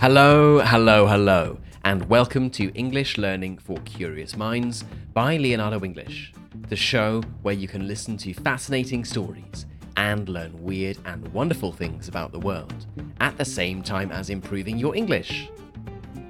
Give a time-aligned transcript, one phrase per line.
[0.00, 6.32] Hello, hello, hello, and welcome to English Learning for Curious Minds by Leonardo English,
[6.70, 9.66] the show where you can listen to fascinating stories
[9.98, 12.86] and learn weird and wonderful things about the world
[13.20, 15.50] at the same time as improving your English.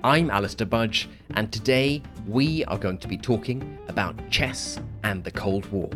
[0.03, 5.31] I'm Alistair Budge, and today we are going to be talking about chess and the
[5.31, 5.89] Cold War.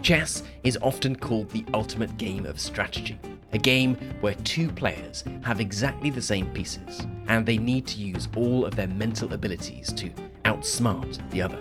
[0.00, 3.18] Chess is often called the ultimate game of strategy,
[3.52, 8.28] a game where two players have exactly the same pieces, and they need to use
[8.36, 10.10] all of their mental abilities to
[10.44, 11.60] outsmart the other.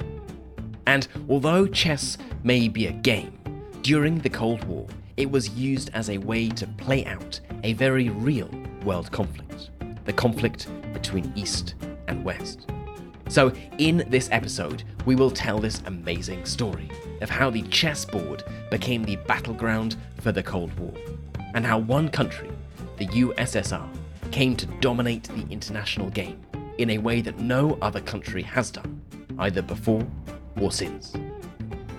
[0.88, 3.38] And although chess may be a game,
[3.82, 8.10] during the Cold War, it was used as a way to play out a very
[8.10, 8.50] real
[8.84, 9.70] world conflict
[10.06, 11.76] the conflict between East
[12.08, 12.68] and West.
[13.30, 16.90] So, in this episode, we will tell this amazing story
[17.22, 20.94] of how the chessboard became the battleground for the Cold War,
[21.54, 22.50] and how one country,
[22.98, 23.88] the USSR,
[24.32, 26.42] came to dominate the international game
[26.78, 29.02] in a way that no other country has done,
[29.40, 30.06] either before
[30.60, 31.14] or since.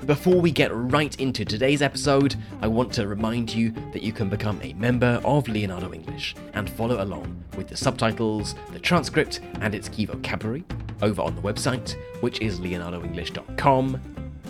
[0.07, 4.29] Before we get right into today's episode, I want to remind you that you can
[4.29, 9.77] become a member of Leonardo English and follow along with the subtitles, the transcript, and
[9.77, 10.65] its key vocabulary
[11.03, 14.01] over on the website, which is leonardoenglish.com.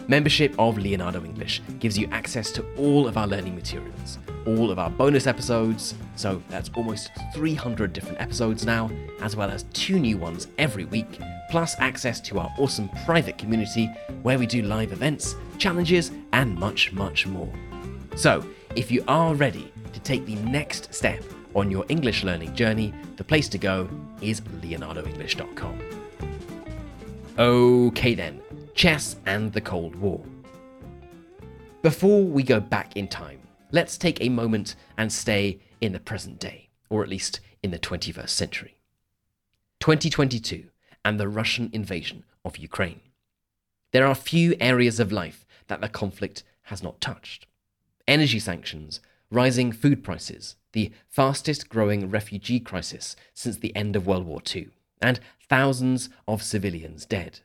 [0.09, 4.79] Membership of Leonardo English gives you access to all of our learning materials, all of
[4.79, 8.91] our bonus episodes, so that's almost 300 different episodes now,
[9.21, 11.19] as well as two new ones every week
[11.53, 13.85] plus access to our awesome private community
[14.23, 17.53] where we do live events, challenges, and much, much more.
[18.17, 18.43] So,
[18.75, 21.23] if you are ready to take the next step
[21.55, 23.87] on your English learning journey, the place to go
[24.23, 25.79] is leonardoenglish.com.
[27.39, 28.41] Okay then,
[28.75, 30.23] chess and the Cold War.
[31.83, 33.41] Before we go back in time,
[33.73, 37.79] let's take a moment and stay in the present day, or at least in the
[37.79, 38.77] 21st century.
[39.81, 40.69] 2022
[41.05, 43.01] and the Russian invasion of Ukraine.
[43.91, 47.47] There are few areas of life that the conflict has not touched.
[48.07, 54.27] Energy sanctions, rising food prices, the fastest growing refugee crisis since the end of World
[54.27, 54.69] War II,
[55.01, 55.19] and
[55.49, 57.41] thousands of civilians dead.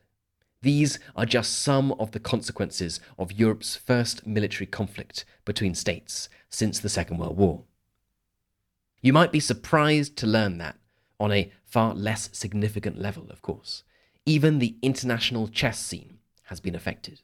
[0.61, 6.79] These are just some of the consequences of Europe's first military conflict between states since
[6.79, 7.63] the Second World War.
[9.01, 10.77] You might be surprised to learn that
[11.19, 13.83] on a far less significant level, of course.
[14.25, 17.21] Even the international chess scene has been affected.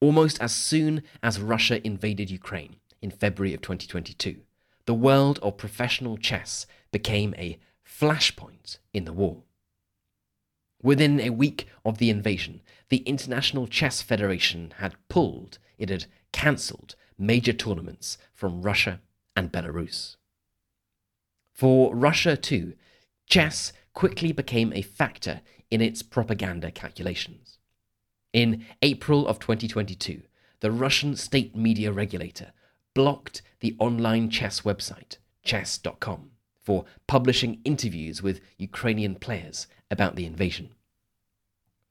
[0.00, 4.42] Almost as soon as Russia invaded Ukraine in February of 2022,
[4.84, 9.42] the world of professional chess became a flashpoint in the war.
[10.82, 16.94] Within a week of the invasion, the International Chess Federation had pulled, it had cancelled
[17.18, 19.00] major tournaments from Russia
[19.34, 20.16] and Belarus.
[21.52, 22.74] For Russia, too,
[23.26, 27.58] chess quickly became a factor in its propaganda calculations.
[28.32, 30.22] In April of 2022,
[30.60, 32.52] the Russian state media regulator
[32.94, 36.30] blocked the online chess website, chess.com,
[36.66, 40.70] for publishing interviews with Ukrainian players about the invasion.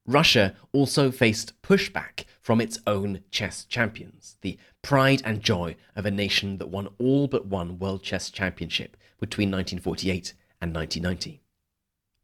[0.05, 6.11] Russia also faced pushback from its own chess champions, the pride and joy of a
[6.11, 11.41] nation that won all but one World Chess Championship between 1948 and 1990.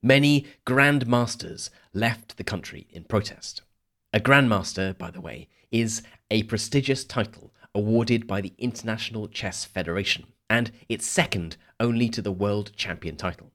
[0.03, 3.61] Many grandmasters left the country in protest.
[4.13, 10.25] A grandmaster, by the way, is a prestigious title awarded by the International Chess Federation,
[10.51, 13.51] and it's second only to the world champion title.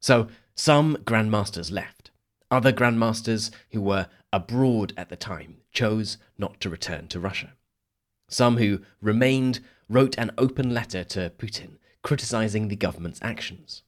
[0.00, 0.26] So,
[0.56, 2.10] some grandmasters left.
[2.50, 7.52] Other grandmasters who were abroad at the time chose not to return to Russia.
[8.28, 13.82] Some who remained wrote an open letter to Putin criticizing the government's actions.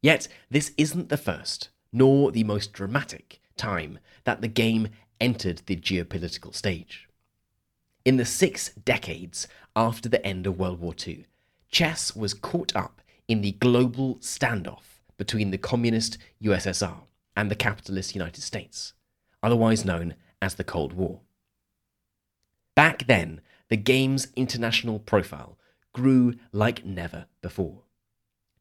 [0.00, 4.88] Yet, this isn't the first, nor the most dramatic, time that the game
[5.20, 7.07] entered the geopolitical stage.
[8.08, 9.46] In the six decades
[9.76, 11.26] after the end of World War II,
[11.70, 17.00] chess was caught up in the global standoff between the communist USSR
[17.36, 18.94] and the capitalist United States,
[19.42, 21.20] otherwise known as the Cold War.
[22.74, 25.58] Back then, the game's international profile
[25.92, 27.82] grew like never before.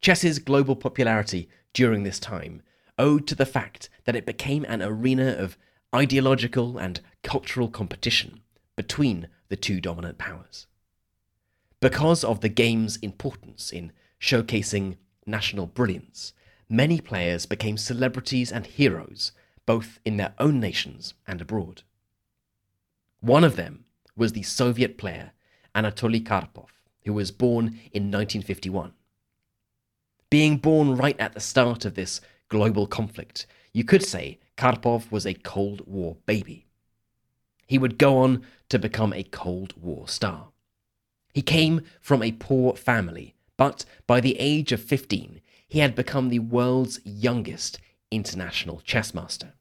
[0.01, 2.63] Chess's global popularity during this time
[2.99, 5.57] owed to the fact that it became an arena of
[5.95, 8.41] ideological and cultural competition
[8.75, 10.67] between the two dominant powers.
[11.79, 16.33] Because of the game's importance in showcasing national brilliance,
[16.69, 19.31] many players became celebrities and heroes,
[19.65, 21.83] both in their own nations and abroad.
[23.19, 23.85] One of them
[24.15, 25.31] was the Soviet player
[25.75, 26.69] Anatoly Karpov,
[27.05, 28.93] who was born in 1951.
[30.29, 35.25] Being born right at the start of this global conflict, you could say Karpov was
[35.25, 36.66] a Cold War baby.
[37.67, 40.49] He would go on to become a Cold War star.
[41.33, 46.29] He came from a poor family, but by the age of 15, he had become
[46.29, 47.79] the world's youngest
[48.09, 49.53] international chess master.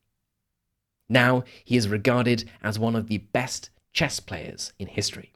[1.08, 5.32] Now he is regarded as one of the best chess players in history.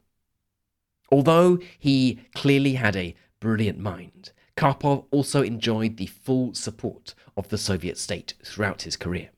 [1.11, 7.57] Although he clearly had a brilliant mind, Karpov also enjoyed the full support of the
[7.57, 9.29] Soviet state throughout his career.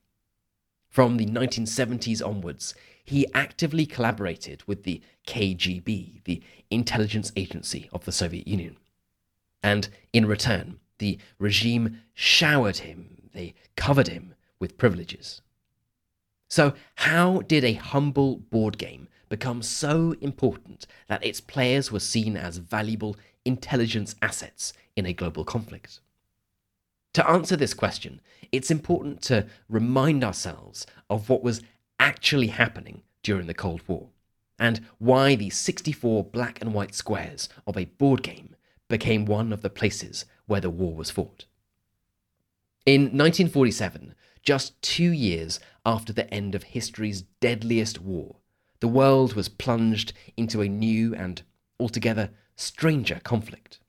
[0.93, 8.11] From the 1970s onwards, he actively collaborated with the KGB, the intelligence agency of the
[8.11, 8.77] Soviet Union.
[9.63, 15.41] And in return, the regime showered him, they covered him with privileges.
[16.47, 22.37] So, how did a humble board game become so important that its players were seen
[22.37, 26.01] as valuable intelligence assets in a global conflict?
[27.13, 28.21] To answer this question,
[28.51, 31.61] it's important to remind ourselves of what was
[31.99, 34.09] actually happening during the Cold War
[34.59, 38.55] and why the 64 black and white squares of a board game
[38.87, 41.45] became one of the places where the war was fought.
[42.85, 48.37] In 1947, just two years after the end of history's deadliest war,
[48.79, 51.43] the world was plunged into a new and
[51.79, 53.79] altogether stranger conflict.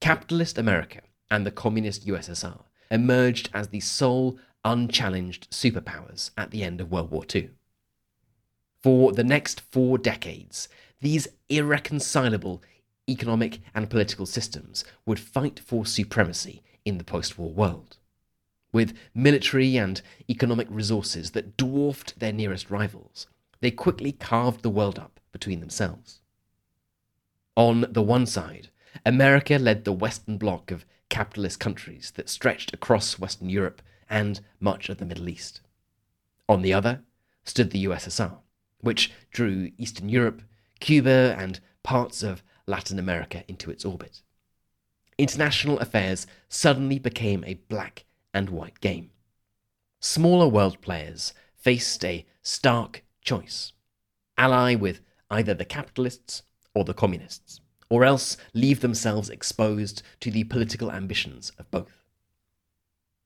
[0.00, 6.80] Capitalist America and the communist USSR emerged as the sole unchallenged superpowers at the end
[6.80, 7.50] of World War II.
[8.82, 10.68] For the next four decades,
[11.00, 12.62] these irreconcilable
[13.08, 17.98] economic and political systems would fight for supremacy in the post war world
[18.76, 23.26] with military and economic resources that dwarfed their nearest rivals,
[23.60, 26.20] they quickly carved the world up between themselves.
[27.56, 28.68] On the one side,
[29.06, 34.88] America led the Western bloc of capitalist countries that stretched across Western Europe and much
[34.88, 35.60] of the Middle East.
[36.48, 37.02] On the other
[37.44, 38.38] stood the USSR,
[38.80, 40.42] which drew Eastern Europe,
[40.80, 44.22] Cuba, and parts of Latin America into its orbit.
[45.18, 48.04] International affairs suddenly became a black
[48.34, 49.10] and white game.
[50.00, 53.72] Smaller world players faced a stark choice
[54.38, 55.00] ally with
[55.30, 56.42] either the capitalists
[56.74, 62.02] or the communists, or else leave themselves exposed to the political ambitions of both.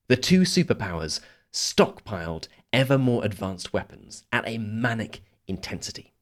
[0.09, 1.21] The two superpowers
[1.53, 6.13] stockpiled ever more advanced weapons at a manic intensity.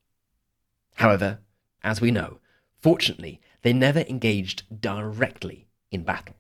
[0.97, 1.39] However,
[1.83, 2.39] as we know,
[2.79, 6.35] fortunately, they never engaged directly in battle.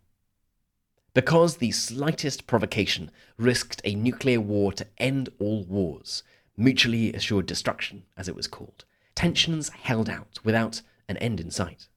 [1.14, 6.22] Because the slightest provocation risked a nuclear war to end all wars,
[6.56, 8.84] mutually assured destruction, as it was called,
[9.14, 11.87] tensions held out without an end in sight.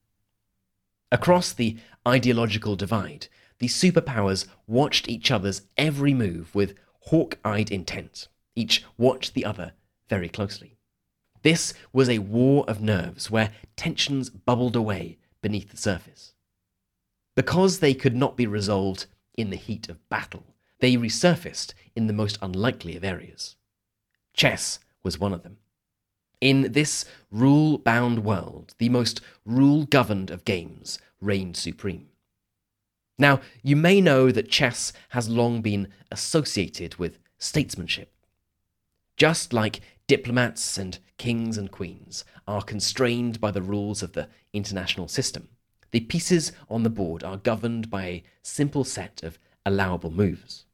[1.12, 1.76] Across the
[2.08, 3.26] ideological divide,
[3.58, 8.28] the superpowers watched each other's every move with hawk eyed intent.
[8.56, 9.74] Each watched the other
[10.08, 10.78] very closely.
[11.42, 16.32] This was a war of nerves where tensions bubbled away beneath the surface.
[17.36, 19.04] Because they could not be resolved
[19.36, 23.56] in the heat of battle, they resurfaced in the most unlikely of areas.
[24.32, 25.58] Chess was one of them.
[26.42, 32.08] In this rule bound world, the most rule governed of games reigned supreme.
[33.16, 38.12] Now, you may know that chess has long been associated with statesmanship.
[39.16, 45.06] Just like diplomats and kings and queens are constrained by the rules of the international
[45.06, 45.46] system,
[45.92, 50.64] the pieces on the board are governed by a simple set of allowable moves.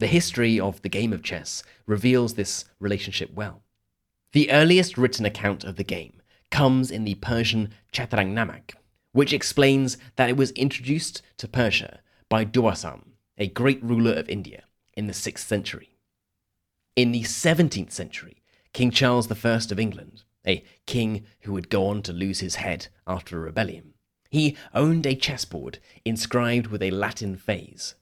[0.00, 3.62] The history of the game of chess reveals this relationship well.
[4.32, 8.74] The earliest written account of the game comes in the Persian Chaturangnamak,
[9.12, 14.64] which explains that it was introduced to Persia by Dursam, a great ruler of India,
[14.96, 15.96] in the 6th century.
[16.96, 18.42] In the 17th century,
[18.72, 22.88] King Charles I of England, a king who would go on to lose his head
[23.06, 23.94] after a rebellion,
[24.30, 27.94] he owned a chessboard inscribed with a Latin phrase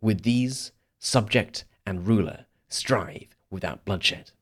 [0.00, 4.32] With these, subject and ruler strive without bloodshed.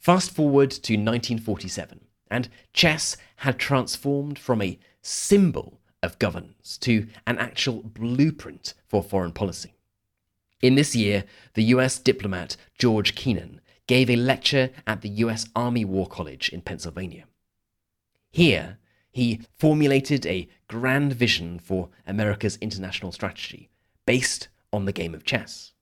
[0.00, 7.36] Fast forward to 1947, and chess had transformed from a symbol of governance to an
[7.36, 9.74] actual blueprint for foreign policy.
[10.62, 15.84] In this year, the US diplomat George Kennan gave a lecture at the US Army
[15.84, 17.24] War College in Pennsylvania.
[18.30, 18.78] Here,
[19.10, 23.68] he formulated a grand vision for America's international strategy
[24.06, 25.72] based on the game of chess.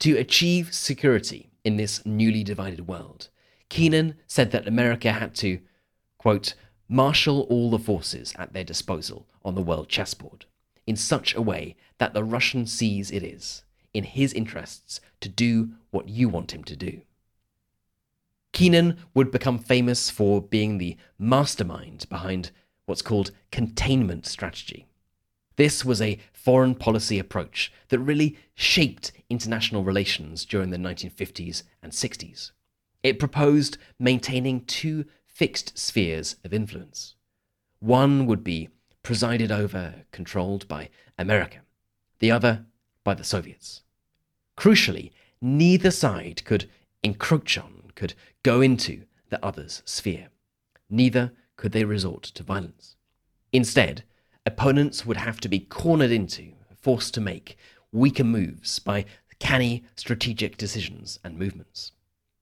[0.00, 3.28] To achieve security in this newly divided world,
[3.68, 5.60] Keenan said that America had to,
[6.18, 6.54] quote,
[6.88, 10.44] marshal all the forces at their disposal on the world chessboard
[10.86, 13.62] in such a way that the Russian sees it is
[13.94, 17.02] in his interests to do what you want him to do.
[18.52, 22.50] Keenan would become famous for being the mastermind behind
[22.84, 24.86] what's called containment strategy.
[25.56, 31.92] This was a foreign policy approach that really shaped international relations during the 1950s and
[31.92, 32.52] 60s.
[33.02, 37.16] It proposed maintaining two fixed spheres of influence.
[37.80, 38.68] One would be
[39.02, 41.60] presided over, controlled by America,
[42.20, 42.66] the other
[43.02, 43.82] by the Soviets.
[44.56, 46.70] Crucially, neither side could
[47.02, 50.28] encroach on, could go into the other's sphere.
[50.88, 52.96] Neither could they resort to violence.
[53.52, 54.04] Instead,
[54.44, 57.56] opponents would have to be cornered into, forced to make
[57.92, 59.04] weaker moves by
[59.38, 61.92] canny strategic decisions and movements.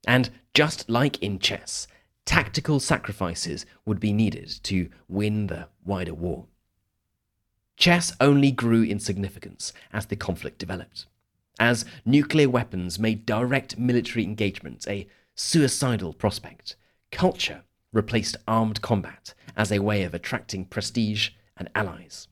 [0.07, 1.87] And just like in chess,
[2.25, 6.47] tactical sacrifices would be needed to win the wider war.
[7.77, 11.07] Chess only grew in significance as the conflict developed,
[11.59, 16.77] as nuclear weapons made direct military engagement a suicidal prospect.
[17.11, 21.31] Culture replaced armed combat as a way of attracting prestige
[21.61, 22.27] and allies.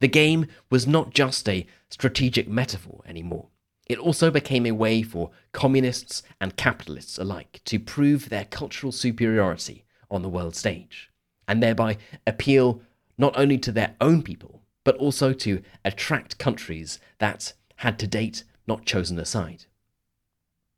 [0.00, 3.50] The game was not just a strategic metaphor anymore.
[3.86, 9.84] It also became a way for communists and capitalists alike to prove their cultural superiority
[10.10, 11.10] on the world stage,
[11.46, 12.82] and thereby appeal
[13.16, 18.42] not only to their own people, but also to attract countries that had to date
[18.66, 19.66] not chosen a side.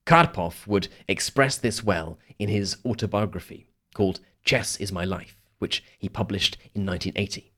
[0.06, 6.08] Karpov would express this well in his autobiography called Chess is My Life, which he
[6.10, 7.53] published in 1980.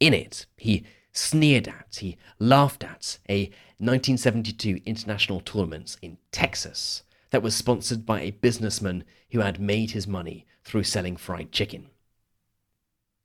[0.00, 3.44] In it, he sneered at, he laughed at a
[3.78, 10.06] 1972 international tournament in Texas that was sponsored by a businessman who had made his
[10.06, 11.90] money through selling fried chicken.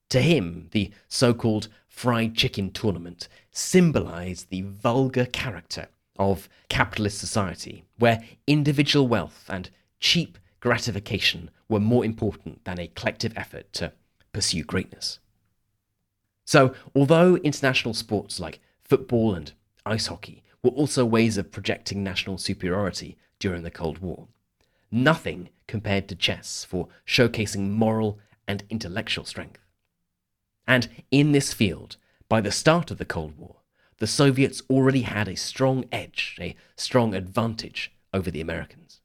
[0.09, 7.85] To him, the so called fried chicken tournament symbolized the vulgar character of capitalist society,
[7.97, 13.93] where individual wealth and cheap gratification were more important than a collective effort to
[14.31, 15.19] pursue greatness.
[16.45, 19.51] So, although international sports like football and
[19.85, 24.27] ice hockey were also ways of projecting national superiority during the Cold War,
[24.91, 29.59] nothing compared to chess for showcasing moral and intellectual strength.
[30.67, 31.97] And in this field,
[32.29, 33.57] by the start of the Cold War,
[33.97, 39.01] the Soviets already had a strong edge, a strong advantage over the Americans.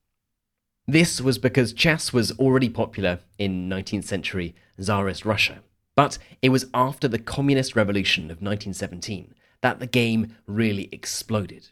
[0.87, 5.63] This was because chess was already popular in 19th century Tsarist Russia,
[5.95, 11.69] but it was after the Communist Revolution of 1917 that the game really exploded.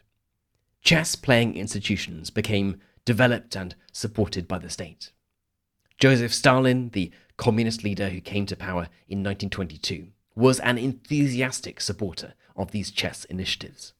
[0.82, 5.10] Chess playing institutions became developed and supported by the state.
[5.98, 12.34] Joseph Stalin, the communist leader who came to power in 1922, was an enthusiastic supporter
[12.54, 13.92] of these chess initiatives.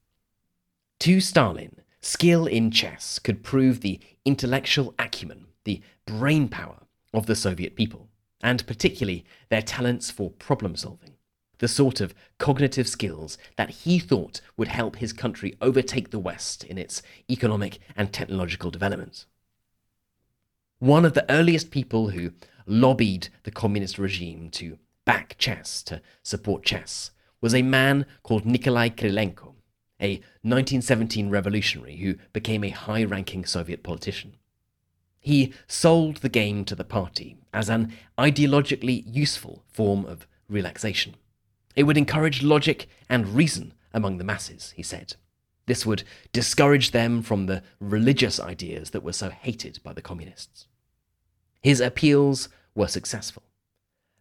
[1.00, 6.82] To Stalin, skill in chess could prove the intellectual acumen, the brain power
[7.12, 8.07] of the Soviet people,
[8.42, 11.14] and particularly their talents for problem solving,
[11.59, 16.64] the sort of cognitive skills that he thought would help his country overtake the West
[16.64, 19.26] in its economic and technological development.
[20.78, 22.30] One of the earliest people who
[22.66, 28.90] lobbied the communist regime to back chess, to support chess, was a man called Nikolai
[28.90, 29.54] Krylenko,
[30.00, 34.35] a 1917 revolutionary who became a high ranking Soviet politician.
[35.20, 41.14] He sold the game to the party as an ideologically useful form of relaxation.
[41.76, 45.14] It would encourage logic and reason among the masses, he said.
[45.66, 50.66] This would discourage them from the religious ideas that were so hated by the communists.
[51.60, 53.42] His appeals were successful.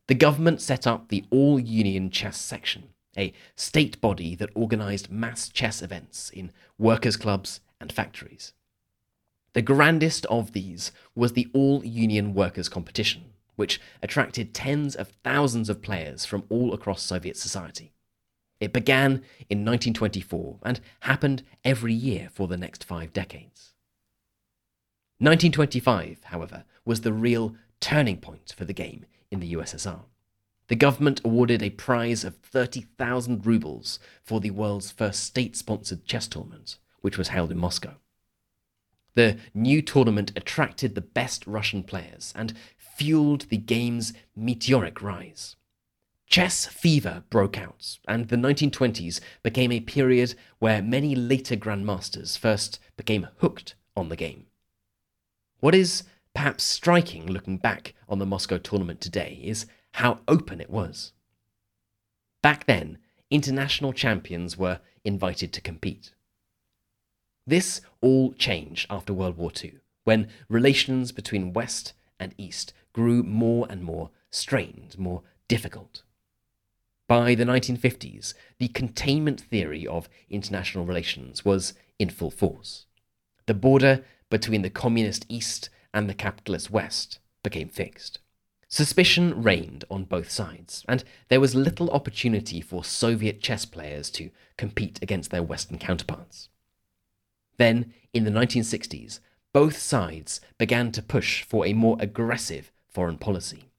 [0.08, 5.50] The government set up the All Union Chess Section, a state body that organized mass
[5.50, 8.54] chess events in workers' clubs and factories.
[9.58, 15.68] The grandest of these was the All Union Workers' Competition, which attracted tens of thousands
[15.68, 17.92] of players from all across Soviet society.
[18.60, 23.74] It began in 1924 and happened every year for the next five decades.
[25.18, 30.02] 1925, however, was the real turning point for the game in the USSR.
[30.68, 36.28] The government awarded a prize of 30,000 rubles for the world's first state sponsored chess
[36.28, 37.96] tournament, which was held in Moscow.
[39.18, 45.56] The new tournament attracted the best Russian players and fueled the game's meteoric rise.
[46.28, 52.80] Chess fever broke out, and the 1920s became a period where many later grandmasters first
[52.96, 54.46] became hooked on the game.
[55.62, 56.04] What is
[56.36, 61.14] perhaps striking looking back on the Moscow tournament today is how open it was.
[62.44, 63.00] Back then,
[63.32, 66.12] international champions were invited to compete.
[67.48, 73.66] This all changed after World War II, when relations between West and East grew more
[73.70, 76.04] and more strained, more difficult.
[77.08, 82.86] By the 1950s, the containment theory of international relations was in full force.
[83.46, 88.20] The border between the communist East and the capitalist West became fixed.
[88.68, 94.32] Suspicion reigned on both sides, and there was little opportunity for Soviet chess players to
[94.58, 96.50] compete against their Western counterparts.
[97.58, 99.20] Then, in the 1960s,
[99.54, 103.72] both sides began to push for a more aggressive foreign policy.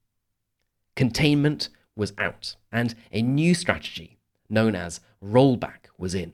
[0.97, 4.19] Containment was out, and a new strategy,
[4.49, 6.33] known as rollback, was in.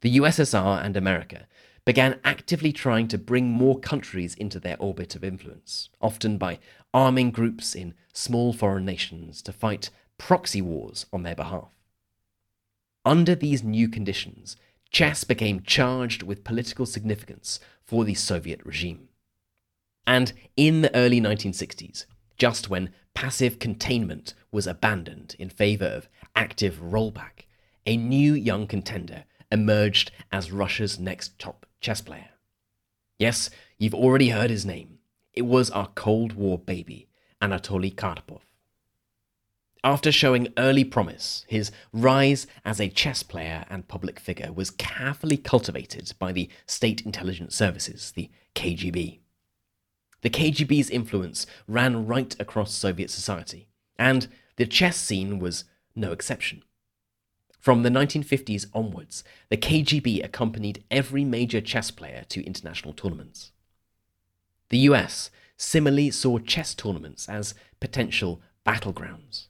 [0.00, 1.46] The USSR and America
[1.84, 6.58] began actively trying to bring more countries into their orbit of influence, often by
[6.94, 11.70] arming groups in small foreign nations to fight proxy wars on their behalf.
[13.04, 14.56] Under these new conditions,
[14.92, 19.08] chess became charged with political significance for the Soviet regime.
[20.06, 22.04] And in the early 1960s,
[22.36, 27.46] just when passive containment was abandoned in favour of active rollback,
[27.86, 32.30] a new young contender emerged as Russia's next top chess player.
[33.18, 34.98] Yes, you've already heard his name.
[35.32, 37.08] It was our Cold War baby,
[37.40, 38.40] Anatoly Karpov.
[39.84, 45.36] After showing early promise, his rise as a chess player and public figure was carefully
[45.36, 49.18] cultivated by the State Intelligence Services, the KGB.
[50.20, 53.66] The KGB's influence ran right across Soviet society,
[53.98, 55.64] and the chess scene was
[55.96, 56.62] no exception.
[57.58, 63.50] From the 1950s onwards, the KGB accompanied every major chess player to international tournaments.
[64.68, 69.48] The US similarly saw chess tournaments as potential battlegrounds.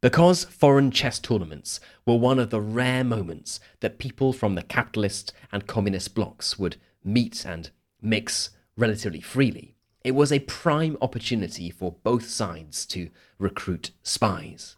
[0.00, 5.32] Because foreign chess tournaments were one of the rare moments that people from the capitalist
[5.50, 7.70] and communist blocs would meet and
[8.00, 14.76] mix relatively freely, it was a prime opportunity for both sides to recruit spies.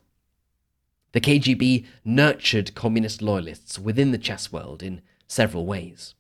[1.13, 6.15] The KGB nurtured communist loyalists within the chess world in several ways.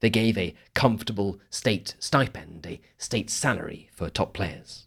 [0.00, 4.86] They gave a comfortable state stipend, a state salary for top players.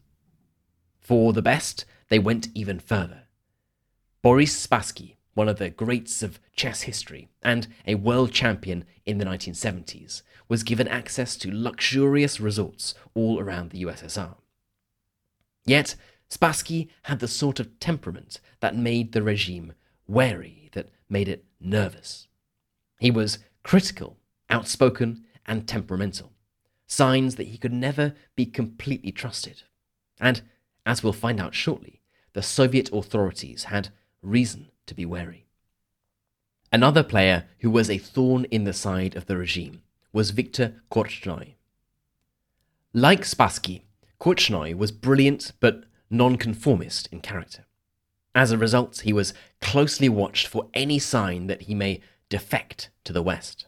[1.00, 3.24] For the best, they went even further.
[4.22, 9.26] Boris Spassky, one of the greats of chess history and a world champion in the
[9.26, 14.36] 1970s, was given access to luxurious resorts all around the USSR.
[15.65, 15.96] Yet,
[16.30, 19.74] Spassky had the sort of temperament that made the regime
[20.08, 22.28] wary, that made it nervous.
[23.00, 24.17] He was critical,
[24.50, 26.32] outspoken, and temperamental,
[26.88, 29.63] signs that he could never be completely trusted.
[30.20, 30.41] And,
[30.86, 31.97] as we'll find out shortly,
[32.38, 33.89] the Soviet authorities had
[34.21, 35.47] reason to be wary.
[36.71, 39.82] Another player who was a thorn in the side of the regime
[40.13, 41.56] was Viktor Korchnoi.
[42.93, 43.82] Like Spassky,
[44.21, 47.65] Korchnoi was brilliant but nonconformist in character.
[48.36, 53.13] As a result, he was closely watched for any sign that he may defect to
[53.13, 53.65] the West.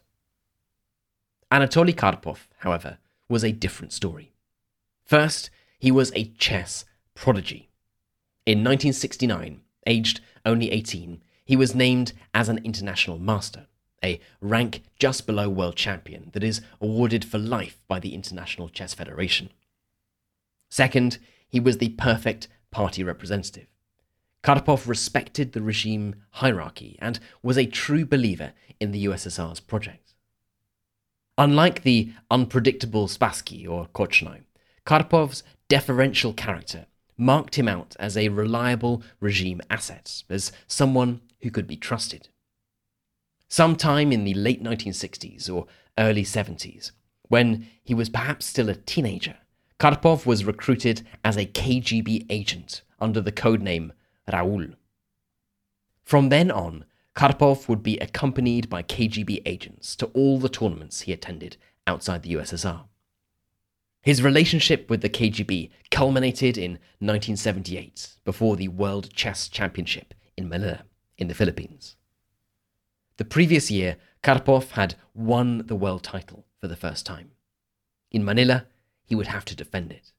[1.52, 4.32] Anatoly Karpov, however, was a different story.
[5.06, 7.69] First, he was a chess prodigy.
[8.50, 13.68] In 1969, aged only 18, he was named as an international master,
[14.04, 18.96] a rank just below world champion that is awarded for life by the International Chess
[18.96, 19.52] Federation.
[20.68, 23.68] Second, he was the perfect party representative.
[24.42, 30.16] Karpov respected the regime hierarchy and was a true believer in the USSR's project.
[31.38, 34.42] Unlike the unpredictable Spassky or Korchnoi,
[34.88, 36.88] Karpov's deferential character
[37.20, 42.30] marked him out as a reliable regime asset, as someone who could be trusted.
[43.48, 46.92] Sometime in the late 1960s or early 70s,
[47.28, 49.38] when he was perhaps still a teenager,
[49.80, 53.92] Karpov was recruited as a KGB agent under the codename
[54.32, 54.68] Raoul.
[56.04, 61.14] From then on, Karpov would be accompanied by KGB agents to all the tournaments he
[61.14, 62.86] attended outside the USSR.
[64.10, 70.82] His relationship with the KGB culminated in 1978 before the World Chess Championship in Manila,
[71.20, 71.96] in the Philippines.
[73.18, 77.34] The previous year, Karpov had won the world title for the first time.
[78.10, 78.66] In Manila,
[79.06, 80.12] he would have to defend it.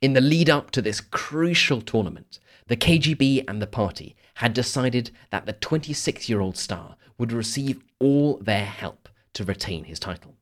[0.00, 2.38] In the lead up to this crucial tournament,
[2.68, 7.84] the KGB and the party had decided that the 26 year old star would receive
[7.98, 10.39] all their help to retain his title.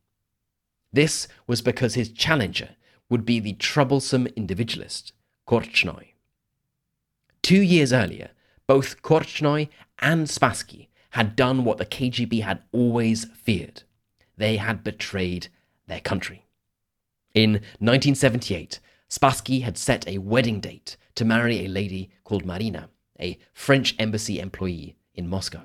[0.92, 2.70] This was because his challenger
[3.08, 5.12] would be the troublesome individualist
[5.46, 6.12] Korchnoi.
[7.42, 8.30] Two years earlier,
[8.66, 9.68] both Korchnoi
[10.00, 13.82] and Spassky had done what the KGB had always feared.
[14.36, 15.48] They had betrayed
[15.86, 16.44] their country.
[17.34, 23.38] In 1978, Spassky had set a wedding date to marry a lady called Marina, a
[23.54, 25.62] French embassy employee in Moscow.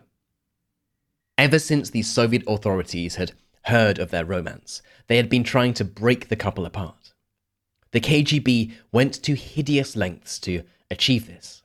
[1.38, 3.34] Ever since the Soviet authorities had
[3.66, 7.14] heard of their romance, they had been trying to break the couple apart.
[7.92, 11.64] The KGB went to hideous lengths to achieve this.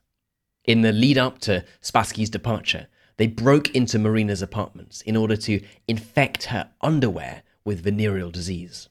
[0.63, 5.61] In the lead up to Spassky's departure, they broke into Marina's apartments in order to
[5.87, 8.89] infect her underwear with venereal disease.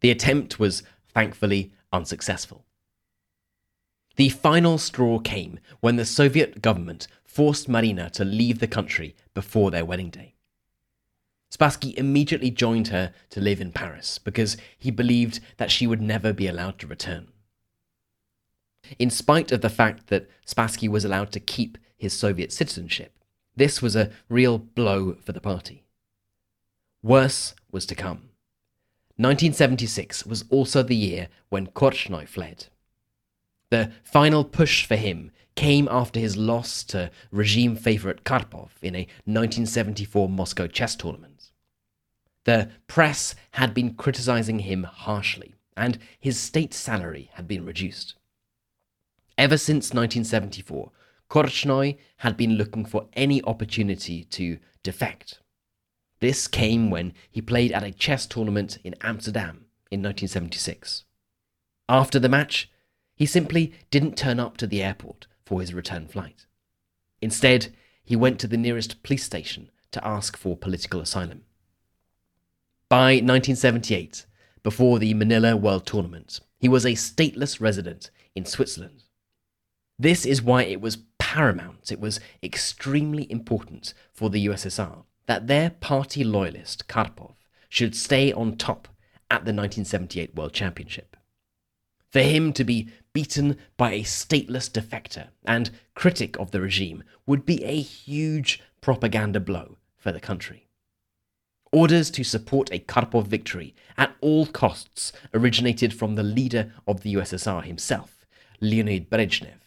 [0.00, 2.64] The attempt was thankfully unsuccessful.
[4.16, 9.70] The final straw came when the Soviet government forced Marina to leave the country before
[9.70, 10.33] their wedding day.
[11.54, 16.32] Spassky immediately joined her to live in Paris because he believed that she would never
[16.32, 17.28] be allowed to return.
[18.98, 23.16] In spite of the fact that Spassky was allowed to keep his Soviet citizenship,
[23.54, 25.84] this was a real blow for the party.
[27.02, 28.30] Worse was to come.
[29.16, 32.66] 1976 was also the year when Korchnoi fled.
[33.70, 39.06] The final push for him came after his loss to regime favourite Karpov in a
[39.24, 41.33] 1974 Moscow chess tournament.
[42.44, 48.14] The press had been criticising him harshly, and his state salary had been reduced.
[49.36, 50.92] Ever since 1974,
[51.28, 55.40] Korchnoi had been looking for any opportunity to defect.
[56.20, 61.04] This came when he played at a chess tournament in Amsterdam in 1976.
[61.88, 62.70] After the match,
[63.16, 66.46] he simply didn't turn up to the airport for his return flight.
[67.20, 71.42] Instead, he went to the nearest police station to ask for political asylum.
[72.94, 74.24] By 1978,
[74.62, 79.02] before the Manila World Tournament, he was a stateless resident in Switzerland.
[79.98, 85.70] This is why it was paramount, it was extremely important for the USSR that their
[85.70, 87.34] party loyalist, Karpov,
[87.68, 88.86] should stay on top
[89.28, 91.16] at the 1978 World Championship.
[92.12, 97.44] For him to be beaten by a stateless defector and critic of the regime would
[97.44, 100.63] be a huge propaganda blow for the country.
[101.74, 107.14] Orders to support a Karpov victory at all costs originated from the leader of the
[107.14, 108.24] USSR himself,
[108.60, 109.58] Leonid Brezhnev,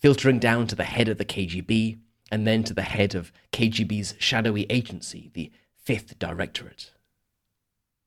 [0.00, 1.98] filtering down to the head of the KGB
[2.30, 6.92] and then to the head of KGB's shadowy agency, the Fifth Directorate.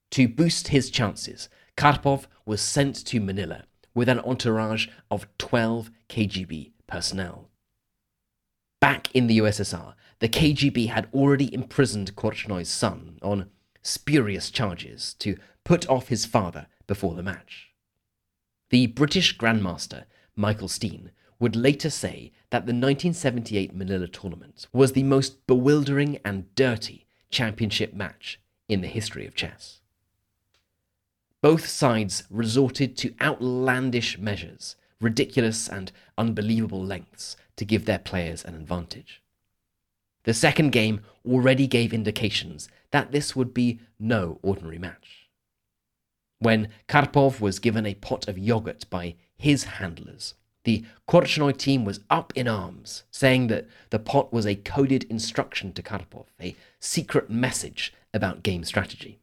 [0.10, 6.72] To boost his chances, Karpov was sent to Manila with an entourage of 12 KGB
[6.88, 7.52] personnel.
[8.82, 13.50] Back in the USSR, the KGB had already imprisoned Korchnoi's son on
[13.82, 17.72] spurious charges to put off his father before the match.
[18.70, 25.04] The British Grandmaster, Michael Stean, would later say that the 1978 Manila tournament was the
[25.04, 29.82] most bewildering and dirty championship match in the history of chess.
[31.42, 38.56] Both sides resorted to outlandish measures, ridiculous and unbelievable lengths, to give their players an
[38.56, 39.22] advantage.
[40.26, 45.30] The second game already gave indications that this would be no ordinary match.
[46.40, 50.34] When Karpov was given a pot of yogurt by his handlers,
[50.64, 55.72] the Korchnoi team was up in arms, saying that the pot was a coded instruction
[55.74, 59.20] to Karpov, a secret message about game strategy.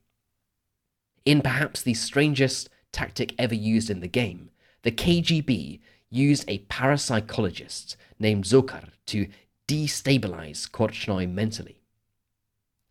[1.25, 4.51] In perhaps the strangest tactic ever used in the game,
[4.83, 9.27] the KGB used a parapsychologist named Zukhar to
[9.73, 11.81] destabilize Korchnoi mentally.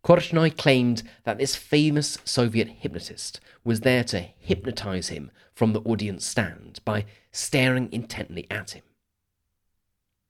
[0.04, 6.26] Korchnoi claimed that this famous Soviet hypnotist was there to hypnotize him from the audience
[6.26, 8.82] stand by staring intently at him.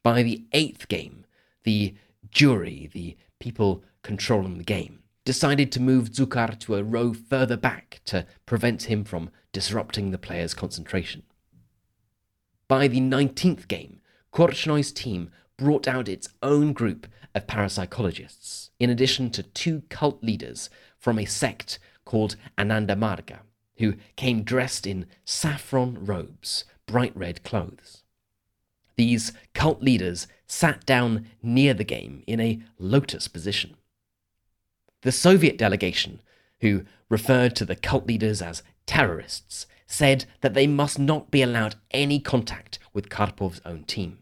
[0.03, 1.25] By the eighth game,
[1.63, 1.95] the
[2.31, 8.03] jury, the people controlling the game, decided to move Zukhar to a row further back
[8.07, 11.23] to prevent him from disrupting the player's concentration.
[12.69, 19.31] By the 19th game, Korchnoi's team brought out its own group of parapsychologists, in addition
[19.31, 23.41] to two cult leaders from a sect called Ananda Marga,
[23.79, 28.03] who came dressed in saffron robes, bright red clothes.
[28.97, 33.77] These cult leaders sat down near the game in a lotus position.
[35.01, 36.21] The Soviet delegation,
[36.61, 41.75] who referred to the cult leaders as terrorists, said that they must not be allowed
[41.91, 44.19] any contact with Karpov's own team.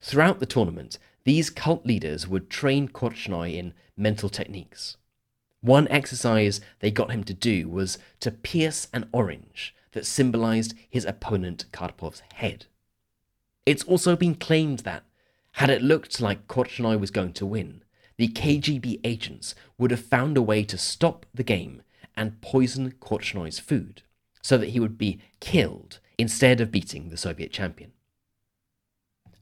[0.00, 4.96] Throughout the tournament, these cult leaders would train Korchnoi in mental techniques.
[5.60, 11.04] One exercise they got him to do was to pierce an orange, that symbolized his
[11.04, 12.66] opponent Karpov's head.
[13.66, 15.04] It's also been claimed that,
[15.52, 17.82] had it looked like Korchnoi was going to win,
[18.16, 21.82] the KGB agents would have found a way to stop the game
[22.16, 24.02] and poison Korchnoi's food,
[24.42, 27.92] so that he would be killed instead of beating the Soviet champion.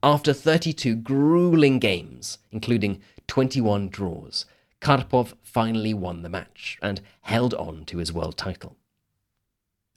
[0.07, 4.47] After 32 grueling games, including 21 draws,
[4.81, 8.77] Karpov finally won the match and held on to his world title.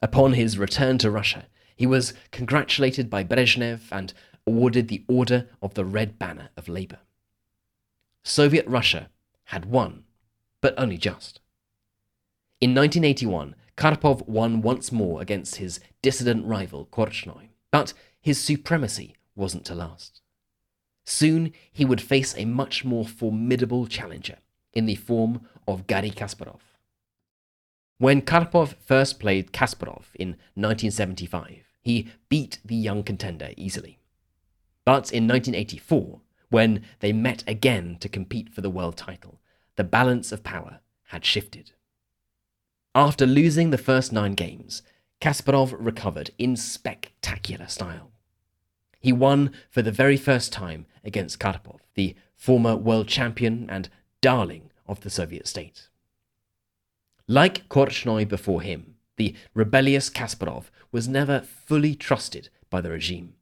[0.01, 1.45] Upon his return to Russia,
[1.75, 4.11] he was congratulated by Brezhnev and
[4.47, 7.01] awarded the Order of the Red Banner of Labour.
[8.23, 9.11] Soviet Russia
[9.43, 10.05] had won,
[10.59, 11.39] but only just.
[12.59, 19.65] In 1981, Karpov won once more against his dissident rival Korchnoi, but his supremacy wasn't
[19.65, 20.21] to last.
[21.05, 24.37] Soon he would face a much more formidable challenger
[24.73, 26.61] in the form of Garry Kasparov.
[27.97, 33.97] When Karpov first played Kasparov in 1975, he beat the young contender easily.
[34.85, 39.39] But in 1984, when they met again to compete for the world title,
[39.75, 41.71] the balance of power had shifted.
[42.95, 44.81] After losing the first nine games,
[45.21, 48.11] Kasparov recovered in spectacular style.
[48.99, 53.89] He won for the very first time against Karpov, the former world champion and
[54.21, 55.87] darling of the Soviet state.
[57.27, 63.35] Like Korchnoi before him, the rebellious Kasparov was never fully trusted by the regime.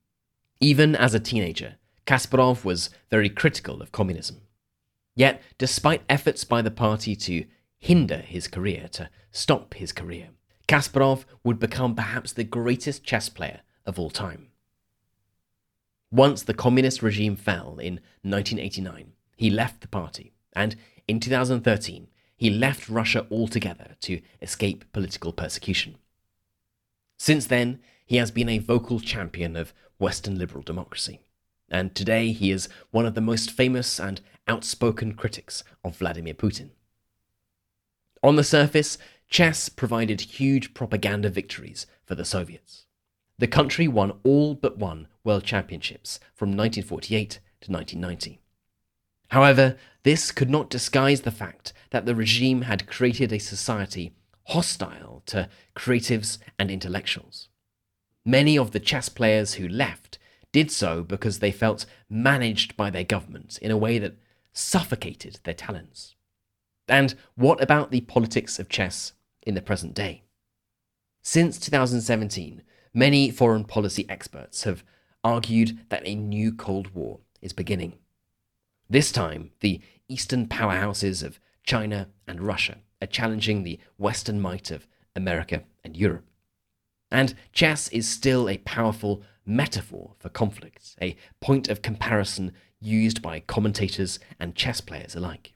[0.60, 4.42] Even as a teenager, Kasparov was very critical of communism.
[5.16, 7.46] Yet, despite efforts by the party to
[7.80, 10.30] hinder his career, to stop his career,
[10.68, 14.50] Kasparov would become perhaps the greatest chess player of all time.
[16.12, 20.76] Once the communist regime fell in 1989, he left the party, and
[21.08, 25.98] in 2013, he left Russia altogether to escape political persecution.
[27.18, 31.20] Since then, he has been a vocal champion of Western liberal democracy,
[31.70, 36.70] and today he is one of the most famous and outspoken critics of Vladimir Putin.
[38.24, 38.98] On the surface,
[39.30, 42.87] chess provided huge propaganda victories for the Soviets.
[43.40, 48.40] The country won all but one World Championships from 1948 to 1990.
[49.30, 54.16] However, this could not disguise the fact that the regime had created a society
[54.48, 57.50] hostile to creatives and intellectuals.
[58.26, 60.18] Many of the chess players who left
[60.52, 64.18] did so because they felt managed by their government in a way that
[64.54, 66.16] suffocated their talents.
[66.88, 70.24] And what about the politics of chess in the present day?
[71.22, 72.64] Since 2017,
[72.98, 74.84] many foreign policy experts have
[75.24, 77.94] argued that a new Cold War is beginning.
[78.90, 84.88] This time, the eastern powerhouses of China and Russia are challenging the Western might of
[85.16, 86.26] America and Europe.
[87.12, 93.42] And chess is still a powerful metaphor for conflict, a point of comparison used by
[93.42, 95.54] commentators and chess players alike.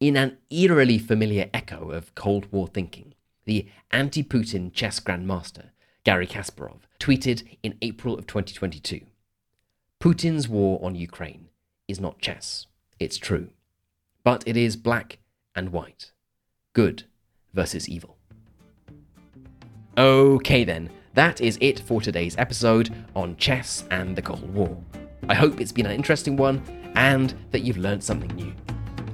[0.00, 3.14] In an eerily familiar echo of Cold War thinking,
[3.46, 5.70] the anti Putin chess grandmaster,
[6.04, 9.02] Garry Kasparov, tweeted in April of 2022
[10.00, 11.48] Putin's war on Ukraine
[11.86, 12.66] is not chess,
[12.98, 13.50] it's true.
[14.24, 15.18] But it is black
[15.54, 16.10] and white,
[16.72, 17.04] good
[17.54, 18.16] versus evil.
[19.96, 24.76] Okay, then, that is it for today's episode on chess and the Cold War.
[25.28, 26.62] I hope it's been an interesting one
[26.96, 28.52] and that you've learned something new.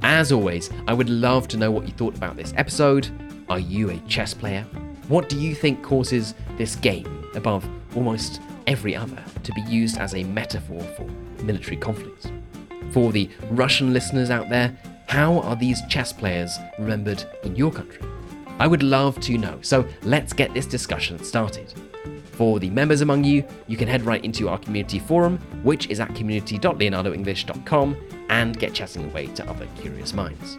[0.03, 3.11] As always, I would love to know what you thought about this episode.
[3.51, 4.65] Are you a chess player?
[5.09, 7.67] What do you think causes this game, above
[7.97, 11.07] almost every other, to be used as a metaphor for
[11.43, 12.31] military conflicts?
[12.91, 18.03] For the Russian listeners out there, how are these chess players remembered in your country?
[18.59, 21.73] I would love to know, so let's get this discussion started.
[22.33, 26.01] For the members among you, you can head right into our community forum, which is
[26.01, 27.97] at community.leonardoenglish.com,
[28.29, 30.59] and get chatting away to other curious minds.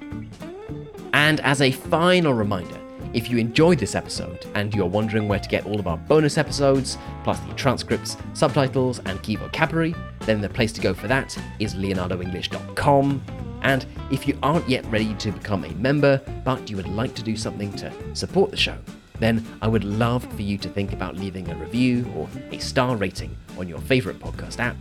[1.13, 2.79] And as a final reminder,
[3.13, 6.37] if you enjoyed this episode and you're wondering where to get all of our bonus
[6.37, 11.37] episodes, plus the transcripts, subtitles, and key vocabulary, then the place to go for that
[11.59, 13.21] is leonardoenglish.com.
[13.61, 17.23] And if you aren't yet ready to become a member, but you would like to
[17.23, 18.77] do something to support the show,
[19.19, 22.95] then I would love for you to think about leaving a review or a star
[22.95, 24.77] rating on your favorite podcast app.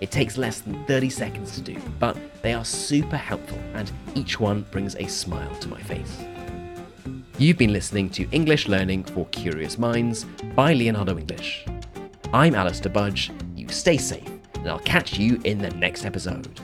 [0.00, 4.38] It takes less than 30 seconds to do, but they are super helpful and each
[4.40, 6.22] one brings a smile to my face.
[7.38, 11.64] You've been listening to English Learning for Curious Minds by Leonardo English.
[12.32, 16.60] I'm Alistair Budge, you stay safe, and I'll catch you in the next episode.